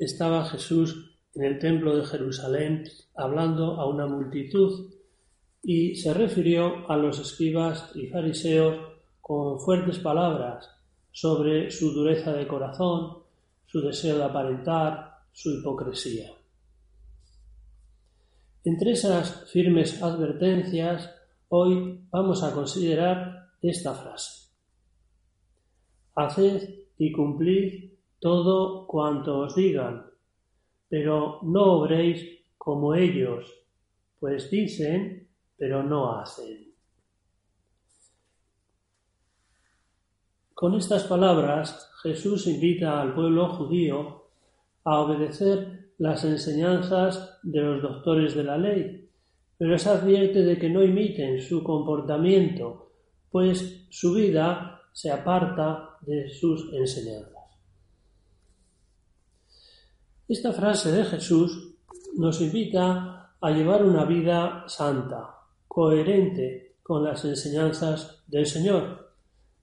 [0.00, 2.84] estaba Jesús en el templo de Jerusalén
[3.16, 4.92] hablando a una multitud
[5.62, 8.76] y se refirió a los escribas y fariseos
[9.20, 10.68] con fuertes palabras
[11.10, 13.22] sobre su dureza de corazón,
[13.66, 16.30] su deseo de aparentar, su hipocresía.
[18.64, 21.10] Entre esas firmes advertencias,
[21.48, 24.50] hoy vamos a considerar esta frase.
[26.14, 26.68] Haced
[26.98, 27.93] y cumplid
[28.24, 30.02] todo cuanto os digan,
[30.88, 33.44] pero no obréis como ellos,
[34.18, 36.72] pues dicen, pero no hacen.
[40.54, 44.22] Con estas palabras Jesús invita al pueblo judío
[44.84, 49.06] a obedecer las enseñanzas de los doctores de la ley,
[49.58, 52.90] pero les advierte de que no imiten su comportamiento,
[53.30, 57.33] pues su vida se aparta de sus enseñanzas.
[60.26, 61.74] Esta frase de Jesús
[62.16, 65.34] nos invita a llevar una vida santa,
[65.68, 69.12] coherente con las enseñanzas del Señor,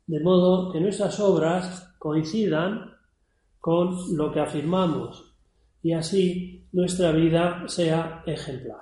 [0.06, 2.96] de modo que nuestras obras coincidan
[3.60, 5.34] con lo que afirmamos
[5.82, 8.82] y así nuestra vida sea ejemplar.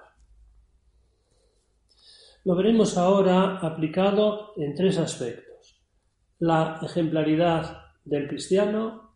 [2.43, 5.79] Lo veremos ahora aplicado en tres aspectos.
[6.39, 9.08] La ejemplaridad del cristiano,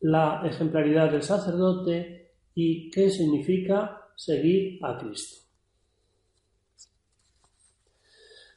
[0.00, 5.46] la ejemplaridad del sacerdote y qué significa seguir a Cristo.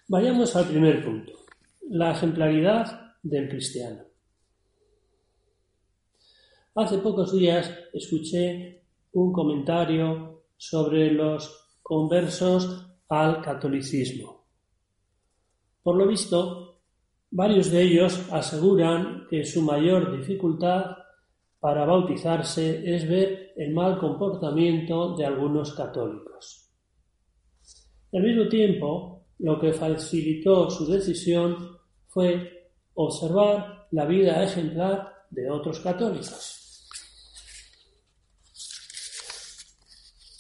[0.08, 1.34] Vayamos al primer punto,
[1.90, 4.04] la ejemplaridad del cristiano.
[6.76, 14.46] Hace pocos días escuché un comentario sobre los conversos al catolicismo.
[15.84, 16.82] Por lo visto,
[17.30, 20.98] varios de ellos aseguran que su mayor dificultad
[21.62, 26.68] para bautizarse es ver el mal comportamiento de algunos católicos.
[28.12, 31.78] Al mismo tiempo, lo que facilitó su decisión
[32.08, 36.88] fue observar la vida ejemplar de otros católicos.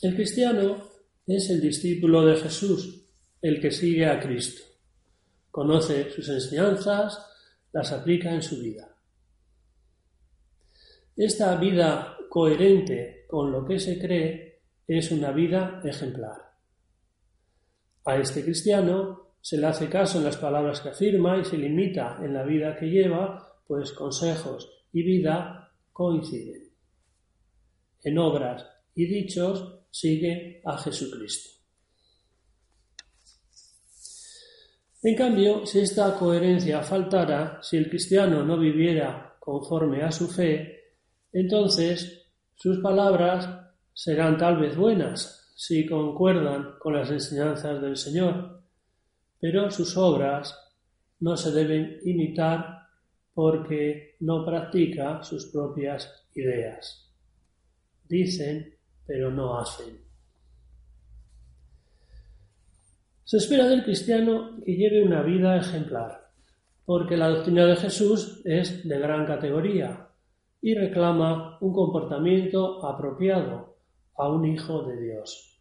[0.01, 0.89] El cristiano
[1.27, 3.05] es el discípulo de Jesús,
[3.43, 4.63] el que sigue a Cristo.
[5.51, 7.23] Conoce sus enseñanzas,
[7.71, 8.90] las aplica en su vida.
[11.15, 16.51] Esta vida coherente con lo que se cree es una vida ejemplar.
[18.05, 22.19] A este cristiano se le hace caso en las palabras que afirma y se limita
[22.21, 26.71] en la vida que lleva, pues consejos y vida coinciden.
[28.03, 31.61] En obras y dichos sigue a Jesucristo.
[35.03, 40.80] En cambio, si esta coherencia faltara, si el cristiano no viviera conforme a su fe,
[41.33, 43.49] entonces sus palabras
[43.93, 48.63] serán tal vez buenas si concuerdan con las enseñanzas del Señor,
[49.39, 50.57] pero sus obras
[51.19, 52.87] no se deben imitar
[53.33, 57.09] porque no practica sus propias ideas.
[58.07, 58.75] Dicen,
[59.05, 59.99] pero no hacen.
[63.23, 66.31] Se espera del cristiano que lleve una vida ejemplar,
[66.85, 70.10] porque la doctrina de Jesús es de gran categoría,
[70.61, 73.77] y reclama un comportamiento apropiado
[74.15, 75.59] a un hijo de Dios.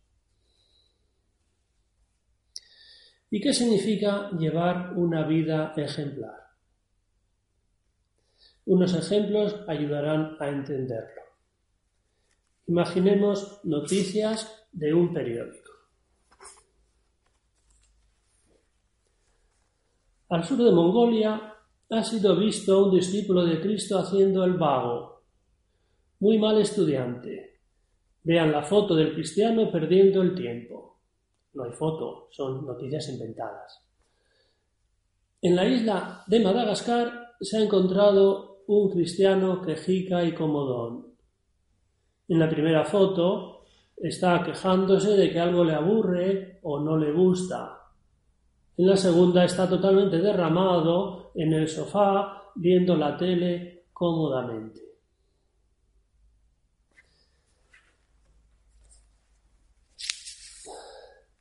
[3.31, 6.35] ¿Y qué significa llevar una vida ejemplar?
[8.67, 11.23] Unos ejemplos ayudarán a entenderlo.
[12.67, 15.71] Imaginemos noticias de un periódico.
[20.29, 21.55] Al sur de Mongolia
[21.91, 25.23] ha sido visto un discípulo de Cristo haciendo el vago.
[26.21, 27.59] Muy mal estudiante.
[28.23, 31.01] Vean la foto del cristiano perdiendo el tiempo.
[31.55, 33.85] No hay foto, son noticias inventadas.
[35.43, 41.17] En la isla de Madagascar se ha encontrado un cristiano quejica y comodón.
[42.29, 43.65] En la primera foto
[43.97, 47.80] está quejándose de que algo le aburre o no le gusta.
[48.81, 54.81] En la segunda está totalmente derramado en el sofá, viendo la tele cómodamente.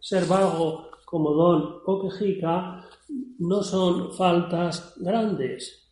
[0.02, 2.86] Ser vago como don o quejica
[3.38, 5.90] no son faltas grandes,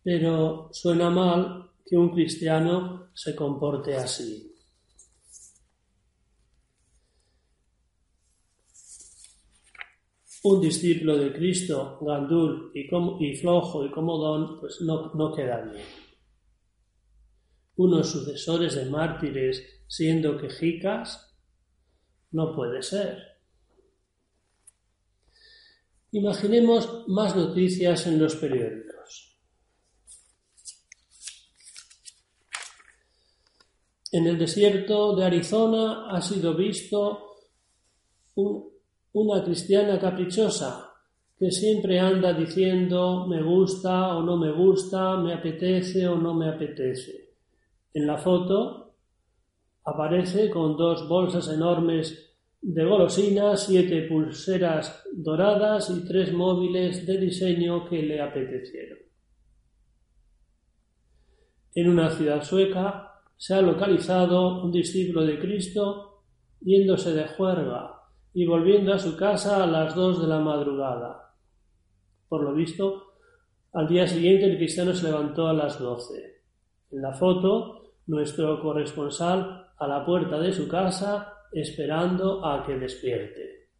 [0.00, 4.53] pero suena mal que un cristiano se comporte así.
[10.46, 15.86] Un discípulo de Cristo, gandul y, flojo y comodón, pues no, no queda bien.
[17.76, 21.34] Unos sucesores de mártires siendo quejicas,
[22.32, 23.40] no puede ser.
[26.12, 29.40] Imaginemos más noticias en los periódicos.
[34.12, 37.30] En el desierto de Arizona ha sido visto
[39.14, 40.92] una cristiana caprichosa
[41.38, 46.48] que siempre anda diciendo me gusta o no me gusta, me apetece o no me
[46.48, 47.34] apetece.
[47.92, 48.96] En la foto
[49.84, 57.88] aparece con dos bolsas enormes de golosinas, siete pulseras doradas y tres móviles de diseño
[57.88, 58.98] que le apetecieron.
[61.74, 66.24] En una ciudad sueca se ha localizado un discípulo de Cristo
[66.60, 68.03] yéndose de juerga
[68.34, 71.36] y volviendo a su casa a las dos de la madrugada.
[72.28, 73.14] Por lo visto,
[73.72, 76.42] al día siguiente el cristiano se levantó a las doce.
[76.90, 83.70] En la foto, nuestro corresponsal a la puerta de su casa esperando a que despierte.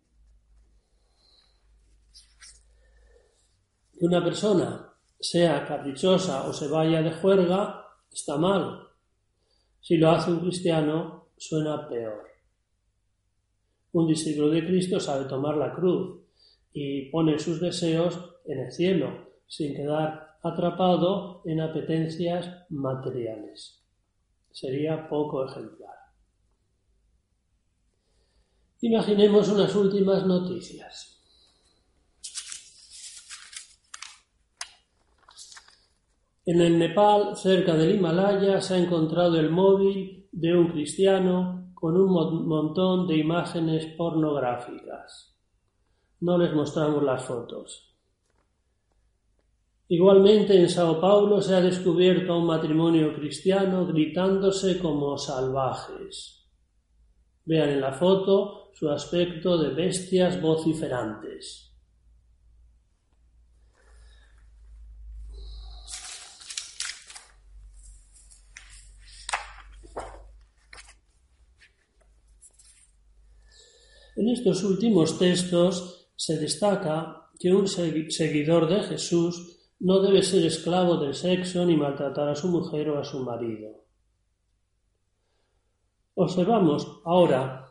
[3.93, 8.89] Que una persona sea caprichosa o se vaya de juerga está mal.
[9.81, 12.34] Si lo hace un cristiano, suena peor.
[13.95, 16.21] Un discípulo de Cristo sabe tomar la cruz
[16.73, 23.85] y pone sus deseos en el cielo, sin quedar atrapado en apetencias materiales.
[24.51, 25.95] Sería poco ejemplar.
[28.81, 31.23] Imaginemos unas últimas noticias.
[36.45, 41.99] En el Nepal, cerca del Himalaya, se ha encontrado el móvil de un cristiano con
[41.99, 45.37] un montón de imágenes pornográficas.
[46.21, 47.95] No les mostramos las fotos.
[49.89, 56.49] Igualmente en Sao Paulo se ha descubierto un matrimonio cristiano gritándose como salvajes.
[57.45, 61.74] Vean en la foto su aspecto de bestias vociferantes.
[74.17, 80.97] En estos últimos textos se destaca que un seguidor de Jesús no debe ser esclavo
[80.99, 83.85] del sexo ni maltratar a su mujer o a su marido.
[86.15, 87.69] Observamos ahora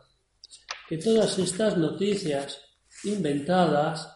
[0.86, 2.60] que todas estas noticias
[3.04, 4.14] inventadas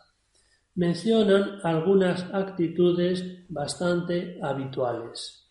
[0.75, 5.51] mencionan algunas actitudes bastante habituales.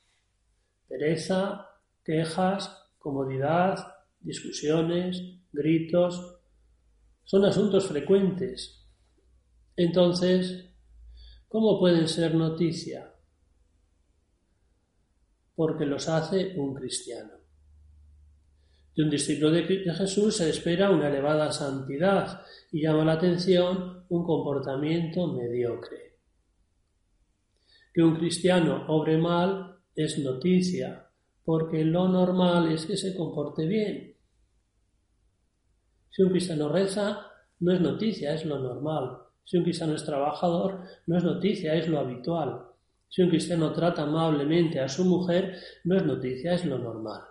[0.87, 1.67] Pereza,
[2.05, 5.21] quejas, comodidad, discusiones,
[5.51, 6.36] gritos,
[7.27, 8.87] son asuntos frecuentes.
[9.75, 10.73] Entonces,
[11.49, 13.13] ¿cómo pueden ser noticia?
[15.53, 17.33] Porque los hace un cristiano.
[18.95, 24.23] De un discípulo de Jesús se espera una elevada santidad y llama la atención un
[24.23, 26.19] comportamiento mediocre.
[27.93, 31.09] Que un cristiano obre mal es noticia,
[31.43, 34.16] porque lo normal es que se comporte bien.
[36.17, 39.19] Si un cristiano reza, no es noticia, es lo normal.
[39.45, 42.59] Si un cristiano es trabajador, no es noticia, es lo habitual.
[43.07, 47.21] Si un cristiano trata amablemente a su mujer, no es noticia, es lo normal.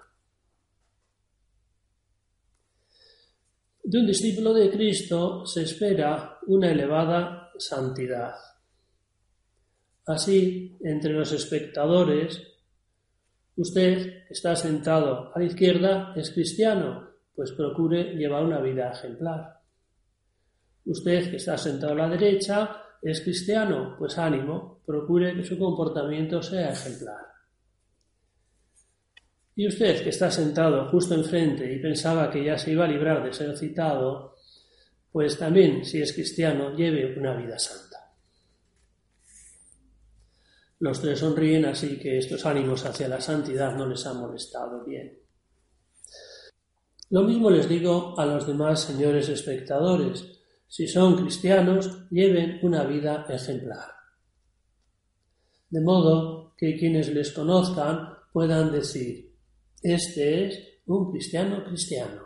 [3.83, 8.35] De un discípulo de Cristo se espera una elevada santidad.
[10.07, 12.41] Así, entre los espectadores,
[13.57, 19.61] usted está sentado a la izquierda, es cristiano, pues procure llevar una vida ejemplar.
[20.87, 26.43] Usted que está sentado a la derecha es cristiano, pues ánimo, procure que su comportamiento
[26.43, 27.27] sea ejemplar.
[29.55, 33.23] Y usted, que está sentado justo enfrente y pensaba que ya se iba a librar
[33.25, 34.37] de ser citado,
[35.13, 38.13] pues también, si es cristiano, lleve una vida santa.
[40.79, 45.26] Los tres sonríen, así que estos ánimos hacia la santidad no les han molestado bien.
[47.11, 50.25] Lo mismo les digo a los demás señores espectadores.
[50.67, 53.91] Si son cristianos, lleven una vida ejemplar.
[55.71, 59.33] De modo que quienes les conozcan puedan decir,
[59.83, 62.23] este es un cristiano cristiano.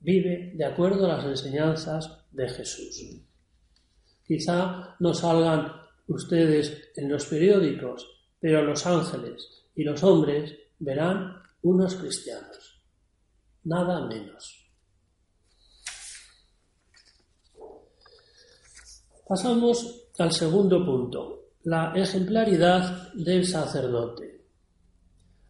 [0.00, 3.02] vive de acuerdo a las enseñanzas de Jesús.
[4.26, 5.72] Quizá no salgan
[6.08, 8.06] ustedes en los periódicos,
[8.38, 12.63] pero los ángeles y los hombres verán unos cristianos,
[13.64, 14.64] nada menos.
[19.26, 24.44] Pasamos al segundo punto, la ejemplaridad del sacerdote.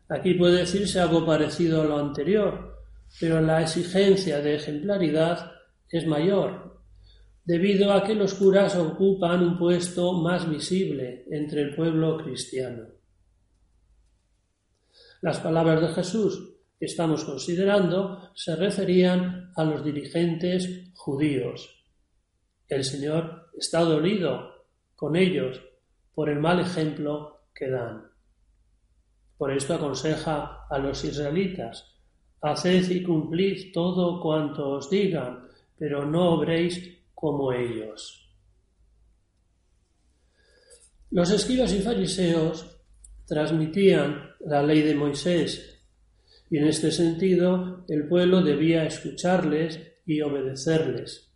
[0.09, 2.85] Aquí puede decirse algo parecido a lo anterior,
[3.19, 5.51] pero la exigencia de ejemplaridad
[5.89, 6.83] es mayor,
[7.45, 12.87] debido a que los curas ocupan un puesto más visible entre el pueblo cristiano.
[15.21, 21.85] Las palabras de Jesús estamos considerando se referían a los dirigentes judíos.
[22.69, 25.61] El Señor está dolido con ellos
[26.15, 28.05] por el mal ejemplo que dan.
[29.37, 31.99] Por esto aconseja a los israelitas,
[32.41, 38.21] haced y cumplid todo cuanto os digan, pero no obréis como ellos.
[41.11, 42.67] Los escribas y fariseos
[43.27, 45.74] transmitían la ley de Moisés
[46.51, 51.31] y en este sentido el pueblo debía escucharles y obedecerles.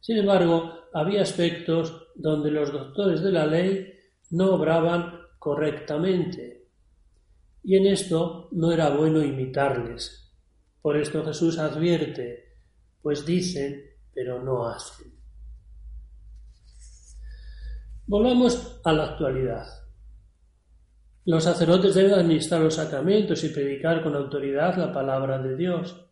[0.00, 3.92] Sin embargo, había aspectos donde los doctores de la ley
[4.30, 6.68] no obraban correctamente
[7.62, 10.32] y en esto no era bueno imitarles.
[10.80, 12.44] Por esto Jesús advierte,
[13.02, 13.82] pues dicen,
[14.14, 15.12] pero no hacen.
[18.06, 19.66] Volvamos a la actualidad.
[21.26, 26.08] Los sacerdotes deben administrar los sacramentos y predicar con autoridad la palabra de Dios.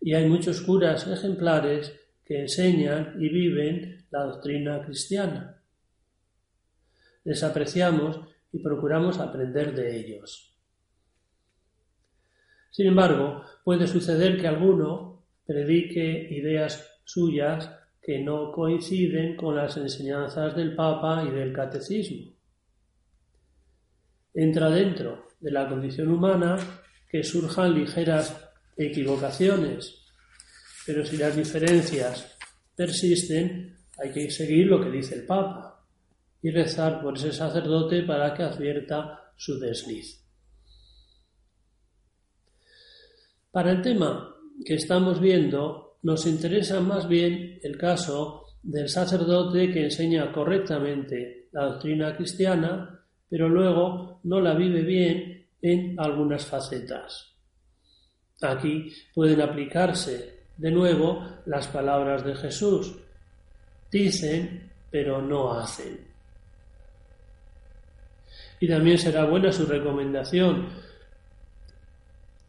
[0.00, 5.62] Y hay muchos curas ejemplares que enseñan y viven la doctrina cristiana.
[7.22, 8.18] Les apreciamos
[8.50, 10.58] y procuramos aprender de ellos.
[12.72, 17.70] Sin embargo, puede suceder que alguno predique ideas suyas
[18.02, 22.33] que no coinciden con las enseñanzas del Papa y del Catecismo.
[24.34, 26.56] Entra dentro de la condición humana
[27.08, 28.36] que surjan ligeras
[28.76, 30.02] equivocaciones,
[30.84, 32.36] pero si las diferencias
[32.74, 35.86] persisten, hay que seguir lo que dice el Papa
[36.42, 40.22] y rezar por ese sacerdote para que advierta su desliz.
[43.50, 49.84] Para el tema que estamos viendo, nos interesa más bien el caso del sacerdote que
[49.84, 57.32] enseña correctamente la doctrina cristiana, pero luego no la vive bien en algunas facetas.
[58.42, 62.94] Aquí pueden aplicarse de nuevo las palabras de Jesús.
[63.90, 65.98] Dicen, pero no hacen.
[68.60, 70.84] Y también será buena su recomendación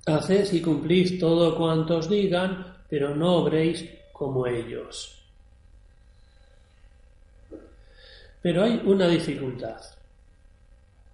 [0.08, 5.20] Haced y cumplid todo cuanto os digan, pero no obréis como ellos.
[8.42, 9.82] Pero hay una dificultad.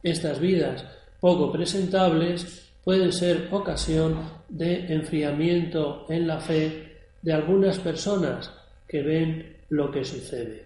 [0.04, 0.86] Estas vidas
[1.20, 4.18] poco presentables pueden ser ocasión
[4.50, 8.52] de enfriamiento en la fe de algunas personas
[8.88, 10.66] que ven lo que sucede.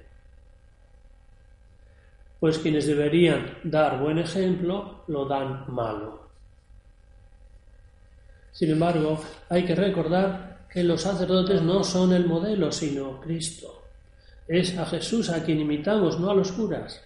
[2.40, 6.26] Pues quienes deberían dar buen ejemplo lo dan malo.
[8.52, 13.84] Sin embargo, hay que recordar que los sacerdotes no son el modelo, sino Cristo.
[14.48, 17.02] Es a Jesús a quien imitamos, no a los curas.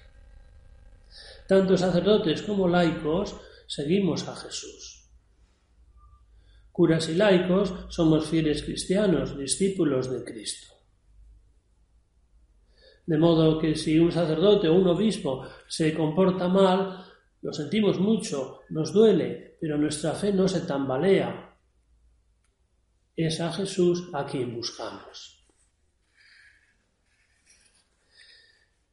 [1.49, 5.09] Tanto sacerdotes como laicos seguimos a Jesús.
[6.71, 10.75] Curas y laicos somos fieles cristianos, discípulos de Cristo.
[13.07, 17.03] De modo que si un sacerdote o un obispo se comporta mal,
[17.41, 21.57] lo sentimos mucho, nos duele, pero nuestra fe no se tambalea.
[23.15, 25.49] Es a Jesús a quien buscamos.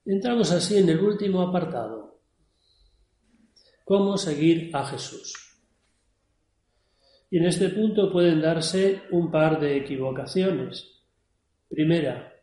[0.07, 2.06] Entramos así en el último apartado.
[3.87, 5.33] ¿Cómo seguir a Jesús?
[7.31, 11.05] Y en este punto pueden darse un par de equivocaciones.
[11.69, 12.35] Primera,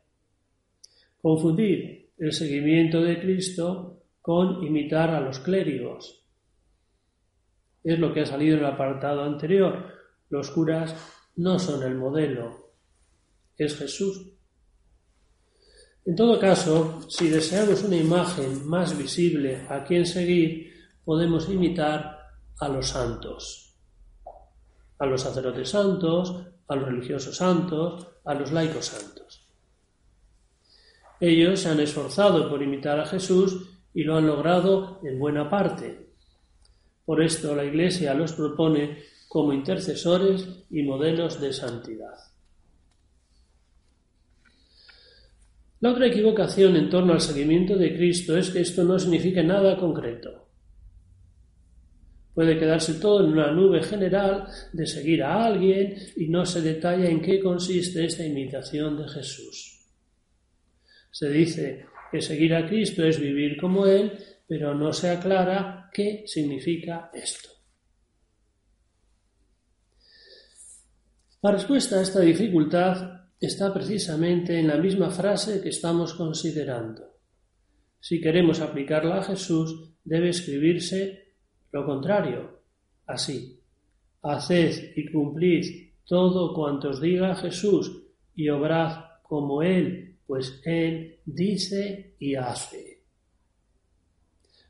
[1.22, 6.26] confundir el seguimiento de Cristo con imitar a los clérigos.
[7.84, 9.92] Es lo que ha salido en el apartado anterior.
[10.30, 10.96] Los curas
[11.36, 12.72] no son el modelo,
[13.58, 14.32] es Jesús.
[16.06, 20.73] En todo caso, si deseamos una imagen más visible a quien seguir,
[21.06, 22.20] podemos imitar
[22.60, 23.76] a los santos,
[25.00, 29.48] a los sacerdotes santos, a los religiosos santos, a los laicos santos.
[31.20, 36.10] Ellos se han esforzado por imitar a Jesús y lo han logrado en buena parte.
[37.06, 42.16] Por esto la Iglesia los propone como intercesores y modelos de santidad.
[45.80, 49.78] La otra equivocación en torno al seguimiento de Cristo es que esto no significa nada
[49.78, 50.43] concreto.
[52.34, 57.08] Puede quedarse todo en una nube general de seguir a alguien y no se detalla
[57.08, 59.88] en qué consiste esta imitación de Jesús.
[61.12, 66.24] Se dice que seguir a Cristo es vivir como Él, pero no se aclara qué
[66.26, 67.50] significa esto.
[71.44, 77.20] La respuesta a esta dificultad está precisamente en la misma frase que estamos considerando.
[78.00, 81.23] Si queremos aplicarla a Jesús, debe escribirse
[81.74, 82.62] lo contrario,
[83.08, 83.60] así.
[84.22, 87.92] Haced y cumplid todo cuanto os diga Jesús
[88.36, 93.02] y obrad como Él, pues Él dice y hace.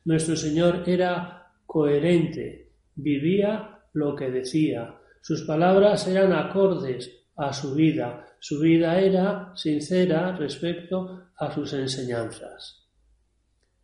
[0.06, 8.26] Nuestro Señor era coherente, vivía lo que decía, sus palabras eran acordes a su vida,
[8.40, 12.82] su vida era sincera respecto a sus enseñanzas.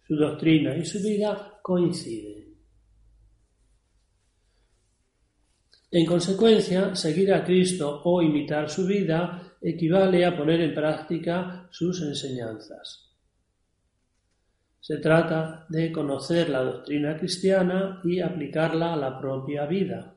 [0.06, 2.39] Su doctrina y su vida coinciden.
[5.90, 12.00] En consecuencia, seguir a Cristo o imitar su vida equivale a poner en práctica sus
[12.02, 13.10] enseñanzas.
[14.80, 20.16] Se trata de conocer la doctrina cristiana y aplicarla a la propia vida.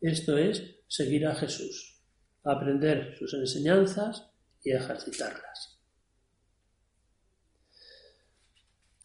[0.00, 1.98] Esto es seguir a Jesús
[2.44, 4.30] aprender sus enseñanzas
[4.62, 5.78] y ejercitarlas.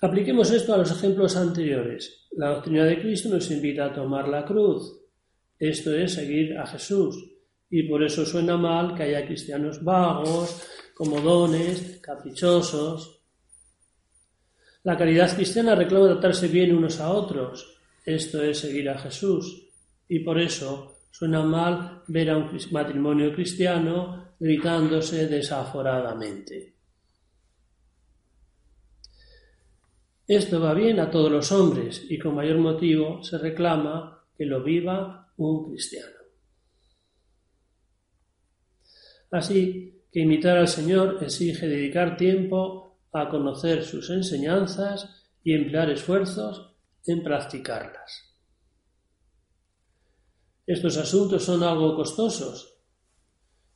[0.01, 2.27] Apliquemos esto a los ejemplos anteriores.
[2.31, 5.02] La doctrina de Cristo nos invita a tomar la cruz.
[5.63, 7.15] Esto es seguir a Jesús.
[7.69, 10.61] Y por eso suena mal que haya cristianos vagos,
[10.93, 13.21] comodones, caprichosos.
[14.83, 17.79] La caridad cristiana reclama tratarse bien unos a otros.
[18.05, 19.69] Esto es seguir a Jesús.
[20.07, 26.73] Y por eso Suena mal ver a un matrimonio cristiano gritándose desaforadamente.
[30.27, 34.63] Esto va bien a todos los hombres y con mayor motivo se reclama que lo
[34.63, 36.15] viva un cristiano.
[39.31, 45.09] Así que imitar al Señor exige dedicar tiempo a conocer sus enseñanzas
[45.43, 48.33] y emplear esfuerzos en practicarlas.
[50.65, 52.79] Estos asuntos son algo costosos.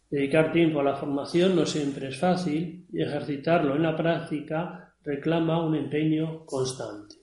[0.09, 5.65] Dedicar tiempo a la formación no siempre es fácil y ejercitarlo en la práctica reclama
[5.65, 7.15] un empeño constante.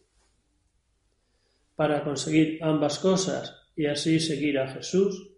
[1.76, 5.30] Para conseguir ambas cosas y así seguir a Jesús,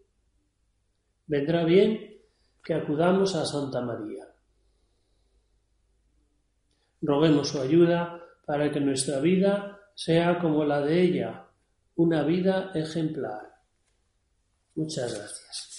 [1.27, 2.21] vendrá bien
[2.63, 4.25] que acudamos a Santa María.
[7.01, 11.47] Roguemos su ayuda para que nuestra vida sea como la de ella,
[11.97, 13.55] una vida ejemplar.
[14.75, 15.76] Muchas gracias.